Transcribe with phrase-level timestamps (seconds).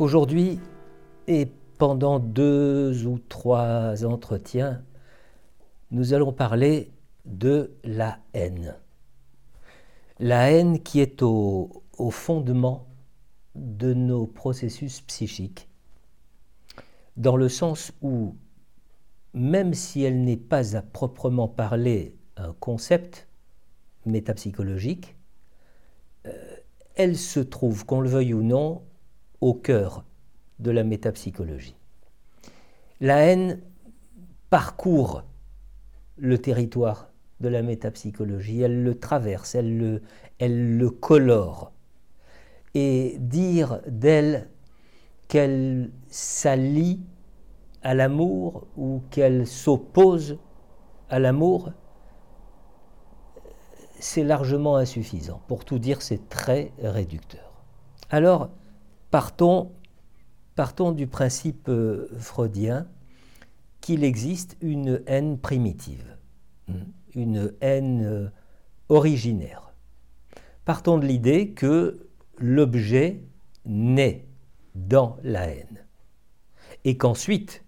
[0.00, 0.58] Aujourd'hui,
[1.26, 1.46] et
[1.76, 4.82] pendant deux ou trois entretiens,
[5.90, 6.90] nous allons parler
[7.26, 8.76] de la haine.
[10.18, 12.86] La haine qui est au, fondement
[13.54, 15.68] de nos processus psychiques,
[17.18, 18.36] dans le sens où,
[19.34, 23.28] même si elle n'est pas à proprement parler un concept
[24.06, 25.14] métapsychologique,
[26.24, 26.56] euh,
[26.94, 28.80] elle se trouve, qu'on le veuille ou non,
[29.40, 30.04] au cœur
[30.58, 31.76] de la métapsychologie.
[33.00, 33.60] La haine
[34.50, 35.24] parcourt
[36.16, 40.02] le territoire de la métapsychologie, elle le traverse, elle le,
[40.38, 41.72] elle le colore.
[42.74, 44.48] Et dire d'elle
[45.28, 47.00] qu'elle s'allie
[47.82, 50.38] à l'amour ou qu'elle s'oppose
[51.08, 51.72] à l'amour,
[53.98, 55.40] c'est largement insuffisant.
[55.48, 57.64] Pour tout dire, c'est très réducteur.
[58.10, 58.50] Alors,
[59.10, 59.72] partons,
[60.92, 62.86] du principe euh, freudien
[63.80, 66.16] qu'il existe une haine primitive,
[66.68, 66.74] hmm,
[67.14, 68.28] une haine euh,
[68.88, 69.72] originaire.
[70.64, 72.06] Partons de l'idée que
[72.38, 73.22] l'objet
[73.64, 74.26] naît
[74.74, 75.84] dans la haine
[76.84, 77.64] et qu'ensuite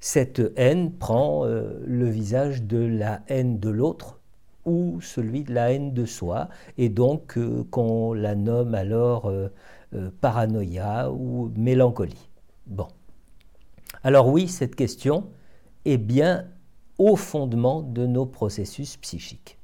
[0.00, 4.20] cette haine prend euh, le visage de la haine de l'autre
[4.64, 7.36] ou celui de la haine de soi, et donc
[7.70, 9.28] qu'on la nomme alors
[10.20, 12.30] paranoïa ou mélancolie.
[12.66, 12.88] Bon.
[14.02, 15.30] Alors oui, cette question
[15.84, 16.48] est bien
[16.98, 19.58] au fondement de nos processus psychiques.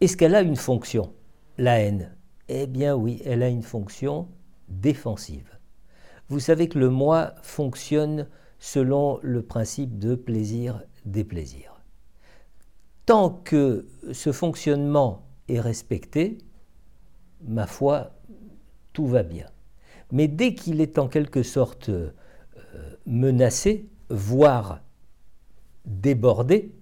[0.00, 1.12] Est-ce qu'elle a une fonction,
[1.56, 2.14] la haine?
[2.48, 4.28] Eh bien oui, elle a une fonction
[4.68, 5.48] défensive.
[6.28, 11.80] Vous savez que le moi fonctionne selon le principe de plaisir-déplaisir.
[13.06, 16.38] Tant que ce fonctionnement est respecté,
[17.46, 18.12] ma foi,
[18.94, 19.46] tout va bien.
[20.10, 21.90] Mais dès qu'il est en quelque sorte
[23.06, 24.80] menacé, voire
[25.84, 26.72] débordé,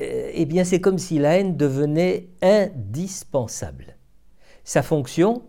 [0.00, 3.96] euh, eh bien c'est comme si la haine devenait indispensable.
[4.64, 5.42] Sa fonction,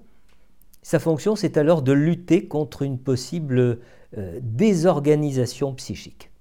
[0.82, 3.80] sa fonction c'est alors de lutter contre une possible
[4.18, 6.32] euh, désorganisation psychique.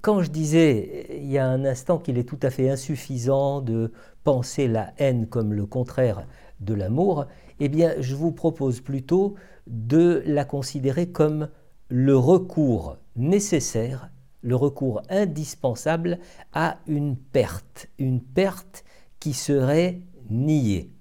[0.00, 3.92] Quand je disais il y a un instant qu'il est tout à fait insuffisant de
[4.24, 6.26] penser la haine comme le contraire
[6.60, 7.26] de l'amour,
[7.60, 9.34] eh bien je vous propose plutôt
[9.66, 11.48] de la considérer comme
[11.88, 14.10] le recours nécessaire,
[14.42, 16.18] le recours indispensable
[16.52, 18.84] à une perte, une perte
[19.20, 20.92] qui serait niée.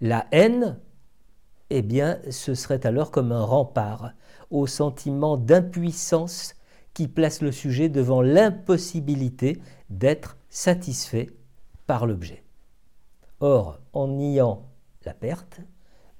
[0.00, 0.78] La haine,
[1.70, 4.12] eh bien, ce serait alors comme un rempart
[4.50, 6.54] au sentiment d'impuissance
[6.94, 11.30] qui place le sujet devant l'impossibilité d'être satisfait
[11.86, 12.44] par l'objet.
[13.40, 14.68] Or, en niant
[15.04, 15.60] la perte,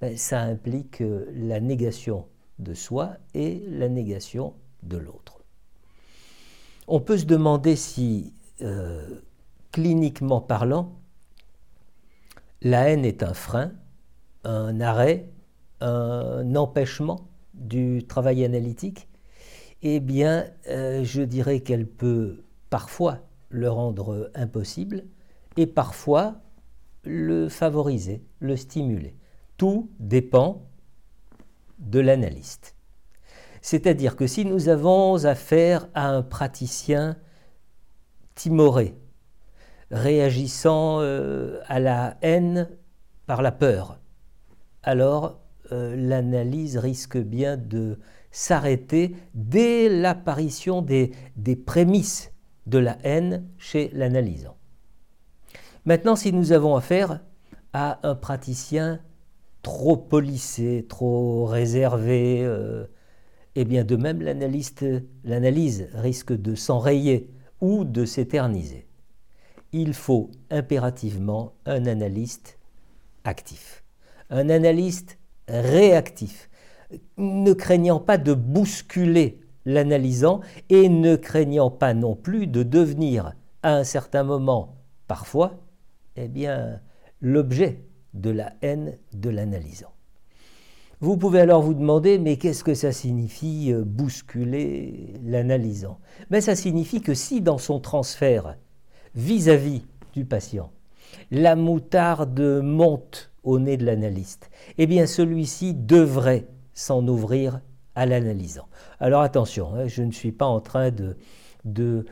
[0.00, 1.02] ben, ça implique
[1.34, 2.26] la négation
[2.58, 5.44] de soi et la négation de l'autre.
[6.88, 9.20] On peut se demander si, euh,
[9.70, 10.98] cliniquement parlant,
[12.60, 13.72] la haine est un frein,
[14.44, 15.30] un arrêt,
[15.80, 19.08] un empêchement du travail analytique.
[19.82, 23.18] Eh bien, euh, je dirais qu'elle peut parfois
[23.48, 25.04] le rendre impossible
[25.56, 26.41] et parfois
[27.04, 29.16] le favoriser, le stimuler.
[29.56, 30.66] Tout dépend
[31.78, 32.76] de l'analyste.
[33.60, 37.16] C'est-à-dire que si nous avons affaire à un praticien
[38.34, 38.96] timoré,
[39.90, 42.68] réagissant euh, à la haine
[43.26, 44.00] par la peur,
[44.82, 45.40] alors
[45.70, 47.98] euh, l'analyse risque bien de
[48.30, 52.32] s'arrêter dès l'apparition des, des prémices
[52.66, 54.56] de la haine chez l'analysant.
[55.84, 57.20] Maintenant, si nous avons affaire
[57.72, 59.00] à un praticien
[59.62, 62.86] trop polissé, trop réservé, euh,
[63.56, 67.30] eh bien de même l'analyse risque de s'enrayer
[67.60, 68.86] ou de s'éterniser.
[69.72, 72.58] Il faut impérativement un analyste
[73.24, 73.82] actif,
[74.30, 75.18] un analyste
[75.48, 76.48] réactif,
[77.16, 83.74] ne craignant pas de bousculer l'analysant et ne craignant pas non plus de devenir à
[83.74, 84.76] un certain moment,
[85.08, 85.61] parfois,
[86.16, 86.80] eh bien,
[87.20, 89.92] l'objet de la haine de l'analysant.
[91.00, 95.98] Vous pouvez alors vous demander, mais qu'est-ce que ça signifie euh, bousculer l'analysant?
[96.30, 98.56] Mais ça signifie que si dans son transfert
[99.16, 99.82] vis-à-vis
[100.12, 100.70] du patient,
[101.32, 104.48] la moutarde monte au nez de l'analyste,
[104.78, 107.60] eh bien celui-ci devrait s'en ouvrir
[107.96, 108.68] à l'analysant.
[109.00, 111.16] Alors attention, hein, je ne suis pas en train de,
[111.64, 112.04] de,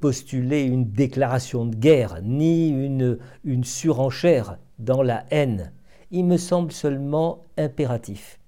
[0.00, 5.72] postuler une déclaration de guerre, ni une, une surenchère dans la haine.
[6.10, 8.38] Il me semble seulement impératif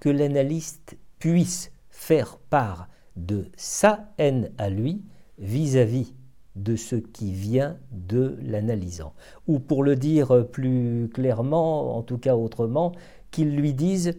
[0.00, 5.02] que l'analyste puisse faire part de sa haine à lui
[5.38, 6.14] vis-à-vis
[6.56, 9.14] de ce qui vient de l'analysant.
[9.46, 12.92] Ou pour le dire plus clairement, en tout cas autrement,
[13.30, 14.18] qu'il lui dise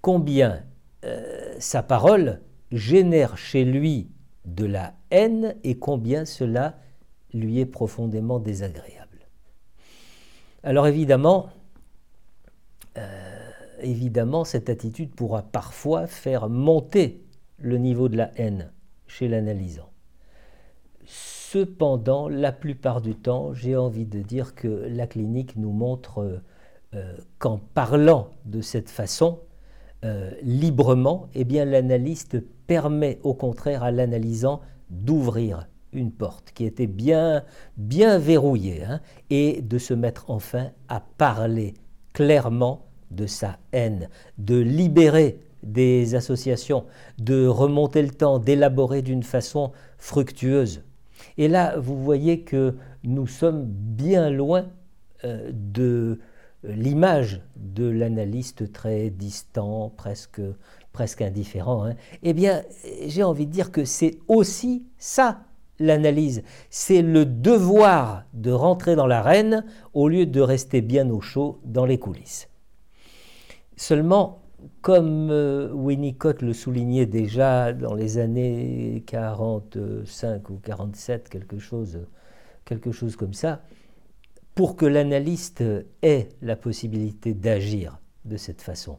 [0.00, 0.62] combien
[1.04, 2.40] euh, sa parole
[2.70, 4.08] génère chez lui
[4.44, 6.78] de la haine et combien cela
[7.32, 9.26] lui est profondément désagréable.
[10.62, 11.50] Alors évidemment,
[12.96, 13.50] euh,
[13.80, 17.24] évidemment, cette attitude pourra parfois faire monter
[17.58, 18.72] le niveau de la haine
[19.06, 19.90] chez l'analysant.
[21.06, 26.42] Cependant, la plupart du temps, j'ai envie de dire que la clinique nous montre
[26.94, 29.40] euh, qu'en parlant de cette façon,
[30.04, 34.60] euh, librement, eh bien l'analyste permet au contraire à l'analysant
[34.90, 37.42] d'ouvrir une porte qui était bien,
[37.76, 41.74] bien verrouillée hein, et de se mettre enfin à parler
[42.12, 44.08] clairement de sa haine,
[44.38, 46.84] de libérer des associations,
[47.18, 50.82] de remonter le temps, d'élaborer d'une façon fructueuse.
[51.38, 52.74] Et là, vous voyez que
[53.04, 54.66] nous sommes bien loin
[55.24, 56.18] euh, de
[56.64, 60.40] l'image de l'analyste très distant, presque,
[60.92, 61.84] presque indifférent.
[61.84, 61.94] Hein.
[62.22, 62.62] Eh bien,
[63.06, 65.44] j'ai envie de dire que c'est aussi ça
[65.78, 71.60] l'analyse, c'est le devoir de rentrer dans l'arène au lieu de rester bien au chaud
[71.64, 72.48] dans les coulisses.
[73.76, 74.42] Seulement,
[74.82, 81.98] comme euh, Winnicott le soulignait déjà dans les années 45 ou 47, quelque chose,
[82.64, 83.62] quelque chose comme ça,
[84.54, 85.64] pour que l'analyste
[86.02, 88.98] ait la possibilité d'agir de cette façon,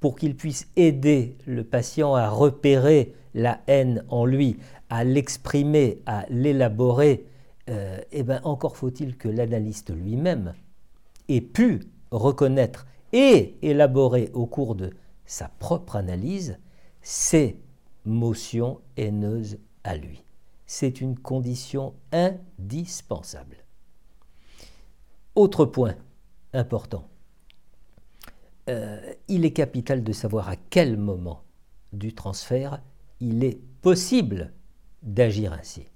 [0.00, 4.58] pour qu'il puisse aider le patient à repérer la haine en lui,
[4.90, 7.26] à l'exprimer, à l'élaborer,
[7.68, 10.54] euh, eh bien encore faut-il que l'analyste lui-même
[11.28, 14.90] ait pu reconnaître et élaborer au cours de
[15.24, 16.58] sa propre analyse
[17.02, 17.58] ces
[18.04, 20.24] motions haineuses à lui.
[20.66, 23.65] C'est une condition indispensable.
[25.36, 25.94] Autre point
[26.54, 27.04] important,
[28.70, 28.98] euh,
[29.28, 31.42] il est capital de savoir à quel moment
[31.92, 32.80] du transfert
[33.20, 34.54] il est possible
[35.02, 35.88] d'agir ainsi.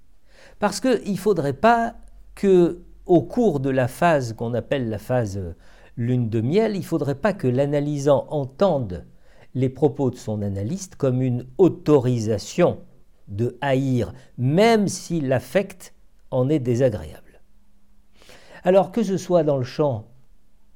[0.59, 1.95] Parce qu'il ne faudrait pas
[2.35, 5.55] que, au cours de la phase qu'on appelle la phase
[5.97, 9.07] lune de miel, il ne faudrait pas que l'analysant entende
[9.55, 12.77] les propos de son analyste comme une autorisation
[13.27, 15.95] de haïr, même si l'affect
[16.29, 17.30] en est désagréable.
[18.63, 20.05] Alors que ce soit dans le champ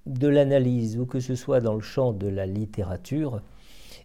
[0.08, 3.42] de l'analyse ou que ce soit dans le champ de la littérature,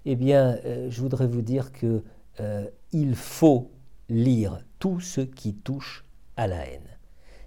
[0.04, 2.02] eh bien, euh, je voudrais vous dire que
[2.40, 3.70] euh, il faut
[4.08, 6.04] lire tout ce qui touche
[6.36, 6.98] à la haine.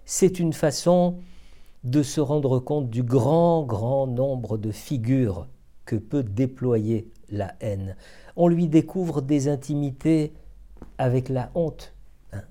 [0.06, 1.18] C'est une façon
[1.84, 5.48] de se rendre compte du grand, grand nombre de figures
[5.86, 7.96] que peut déployer la haine.
[8.36, 10.34] On lui découvre des intimités
[10.98, 11.94] avec la honte.
[12.32, 12.44] Hein.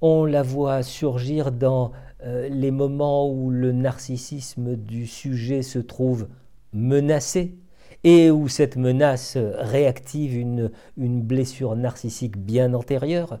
[0.00, 1.92] On la voit surgir dans
[2.24, 6.28] euh, les moments où le narcissisme du sujet se trouve
[6.72, 7.54] menacé
[8.02, 13.40] et où cette menace réactive une, une blessure narcissique bien antérieure.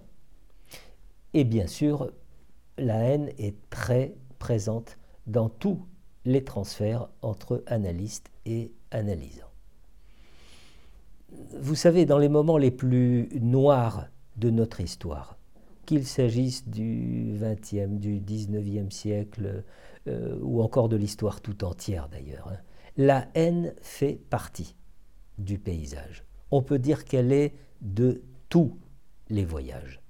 [1.34, 2.10] Et bien sûr,
[2.78, 5.86] la haine est très présente dans tous
[6.24, 9.50] les transferts entre analystes et analysants.
[11.60, 14.06] Vous savez, dans les moments les plus noirs
[14.36, 15.36] de notre histoire,
[15.84, 19.64] qu'il s'agisse du XXe, du XIXe siècle,
[20.06, 22.58] euh, ou encore de l'histoire tout entière d'ailleurs, hein,
[22.96, 24.76] la haine fait partie
[25.38, 26.24] du paysage.
[26.50, 28.78] On peut dire qu'elle est de tous
[29.28, 30.00] les voyages.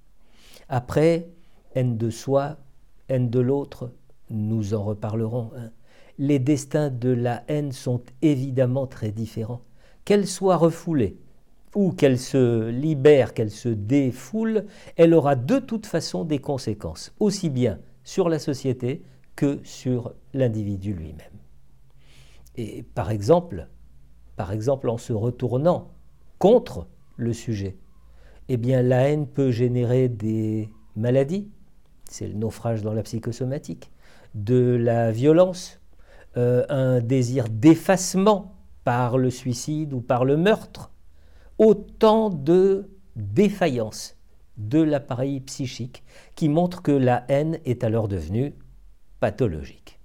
[0.68, 1.30] Après,
[1.74, 2.58] haine de soi,
[3.08, 3.92] haine de l'autre,
[4.30, 5.52] nous en reparlerons.
[5.56, 5.70] Hein.
[6.18, 9.62] Les destins de la haine sont évidemment très différents.
[10.04, 11.18] Qu'elle soit refoulée
[11.74, 14.66] ou qu'elle se libère, qu'elle se défoule,
[14.96, 19.02] elle aura de toute façon des conséquences, aussi bien sur la société
[19.36, 21.18] que sur l'individu lui-même.
[22.56, 23.68] Et par exemple,
[24.36, 25.90] par exemple en se retournant
[26.38, 27.76] contre le sujet,
[28.48, 31.48] eh bien la haine peut générer des maladies,
[32.08, 33.90] c'est le naufrage dans la psychosomatique,
[34.34, 35.80] de la violence,
[36.36, 40.90] euh, un désir d'effacement par le suicide ou par le meurtre,
[41.58, 44.16] autant de défaillances
[44.56, 46.02] de l'appareil psychique
[46.34, 48.54] qui montrent que la haine est alors devenue
[49.20, 50.00] pathologique.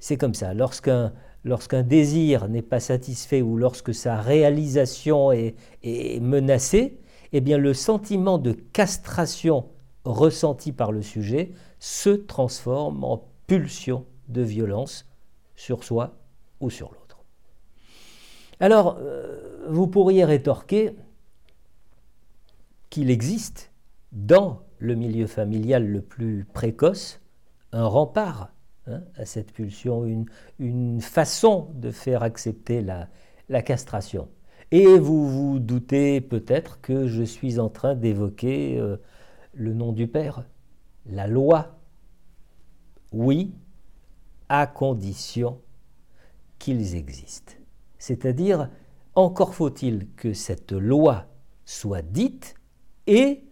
[0.00, 5.54] C'est comme ça, lorsqu'un désir n'est pas satisfait ou lorsque sa réalisation est,
[6.20, 7.00] menacée,
[7.32, 9.66] eh bien le sentiment de castration
[10.04, 15.06] ressenti par le sujet se transforme en pulsion de violence
[15.56, 16.16] sur soi
[16.60, 17.18] ou sur l'autre.
[18.60, 20.96] Alors, euh, vous pourriez rétorquer
[22.90, 23.72] qu'il existe
[24.12, 27.20] dans le milieu familial le plus précoce
[27.72, 28.52] un rempart
[28.86, 30.04] hein, à cette pulsion,
[30.58, 33.08] une, façon de faire accepter la,
[33.62, 34.28] castration.
[34.70, 38.96] Et vous vous doutez peut-être que je suis en train d'évoquer euh,
[39.54, 40.44] le nom du Père,
[41.06, 41.78] la loi.
[43.12, 43.54] Oui,
[44.50, 45.60] à condition
[46.58, 47.54] qu'ils existent.
[47.98, 48.68] C'est-à-dire,
[49.18, 51.26] encore faut-il que cette loi
[51.64, 52.54] soit dite
[53.08, 53.42] et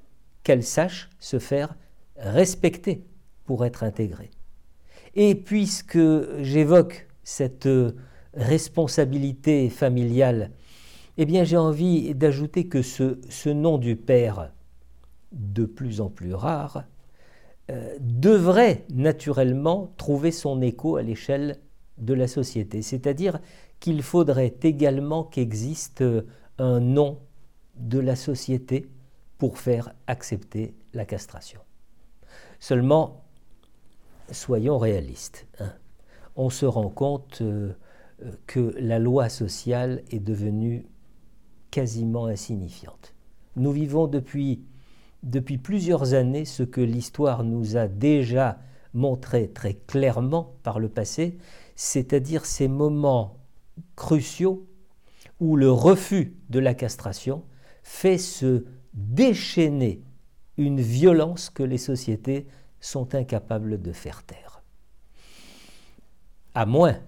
[0.45, 1.75] qu'elle sache se faire
[2.17, 3.05] respecter
[3.45, 4.31] pour être intégrée.
[5.17, 5.99] Et puisque
[6.41, 7.69] j'évoque cette
[8.35, 10.53] responsabilité familiale,
[11.19, 14.53] eh bien j'ai envie d'ajouter que ce, nom du Père,
[15.33, 16.85] de plus en plus rare,
[17.73, 21.59] euh, devrait naturellement trouver son écho à l'échelle
[21.99, 22.83] de la société.
[22.83, 23.41] C'est-à-dire
[23.81, 26.05] qu'il faudrait également qu'existe
[26.59, 27.19] un nom
[27.77, 28.89] de la société
[29.39, 31.61] pour faire accepter la castration.
[32.59, 33.25] Seulement,
[34.31, 35.47] soyons réalistes.
[35.61, 35.73] Hein.
[36.37, 37.73] On se rend compte euh,
[38.47, 40.87] que la loi sociale est devenue
[41.71, 43.15] quasiment insignifiante.
[43.57, 44.65] Nous vivons depuis
[45.59, 48.59] plusieurs années ce que l'histoire nous a déjà
[48.95, 51.37] montré très clairement par le passé,
[51.77, 53.39] c'est-à-dire ces moments
[53.95, 54.67] cruciaux
[55.39, 57.45] où le refus de la castration
[57.83, 58.65] fait se
[58.95, 60.03] déchaîner
[60.57, 62.47] une violence que les sociétés
[62.81, 64.63] sont incapables de faire taire.
[66.55, 66.99] À moins,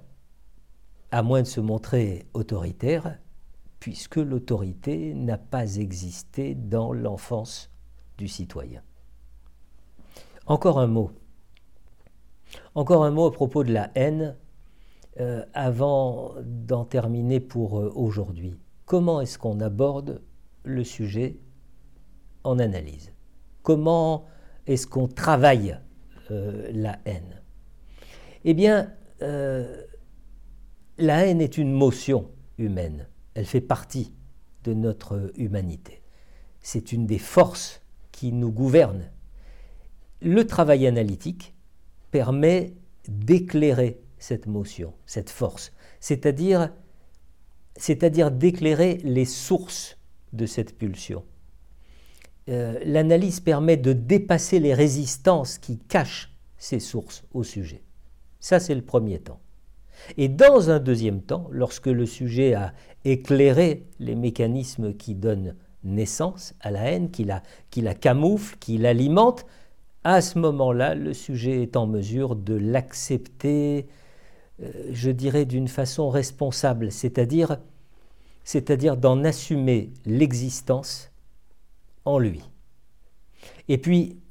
[1.10, 3.18] à moins de se montrer autoritaire,
[3.80, 7.70] puisque l'autorité n'a pas existé dans l'enfance
[8.18, 8.82] du citoyen.
[10.46, 11.12] Encore un mot.
[12.74, 14.36] Encore un mot à propos de la haine,
[15.20, 18.56] euh, avant d'en terminer pour euh, aujourd'hui.
[18.84, 20.22] Comment est-ce qu'on aborde
[20.62, 21.40] le sujet
[22.44, 23.12] en analyse?
[23.62, 24.26] Comment
[24.68, 25.76] est-ce qu'on travaille
[26.30, 27.42] euh, la haine?
[28.44, 29.66] Eh bien, la
[31.26, 33.08] haine est une motion humaine.
[33.34, 34.14] Elle fait partie
[34.62, 36.00] de notre humanité.
[36.60, 37.82] C'est une des forces
[38.12, 39.10] qui nous gouverne.
[40.22, 41.56] Le travail analytique
[42.12, 42.74] permet
[43.08, 46.70] d'éclairer cette motion, cette force, c'est-à-dire
[47.76, 49.96] c'est-à-dire d'éclairer les sources
[50.32, 51.24] de cette pulsion.
[52.48, 57.82] Euh, l'analyse permet de dépasser les résistances qui cachent ces sources au sujet.
[58.40, 59.40] Ça, c'est le premier temps.
[60.16, 62.72] Et dans un deuxième temps, lorsque le sujet a
[63.04, 68.78] éclairé les mécanismes qui donnent naissance à la haine, qui la, qui la camoufle, qui
[68.78, 69.46] l'alimente,
[70.04, 73.86] à ce moment-là, le sujet est en mesure de l'accepter,
[74.90, 77.58] je dirais, d'une façon responsable, c'est-à-dire
[78.48, 81.12] c'est-à-dire d'en assumer l'existence
[82.06, 82.42] en lui.
[83.68, 84.22] Et puis,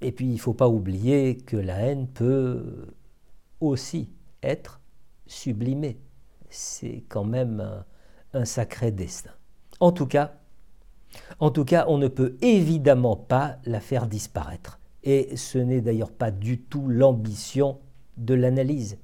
[0.00, 2.88] et puis il ne faut pas oublier que la haine peut
[3.60, 4.10] aussi
[4.42, 4.80] être
[5.28, 6.00] sublimée.
[6.48, 7.84] C'est quand même un,
[8.40, 9.30] un, sacré destin.
[9.78, 10.34] En tout cas,
[11.38, 14.80] en tout cas, on ne peut évidemment pas la faire disparaître.
[15.04, 17.78] Et ce n'est d'ailleurs pas du tout l'ambition
[18.16, 18.98] de l'analyse.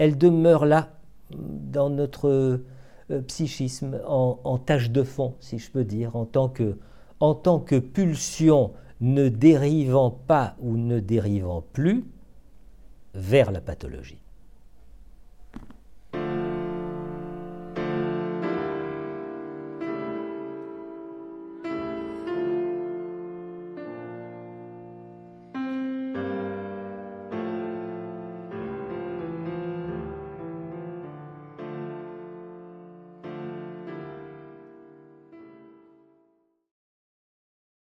[0.00, 0.88] Elle demeure là
[1.30, 2.30] dans notre
[3.10, 6.78] euh, psychisme en, tâche de fond, si je peux dire, en tant que,
[7.20, 12.06] en tant que pulsion ne dérivant pas ou ne dérivant plus
[13.12, 14.22] vers la pathologie.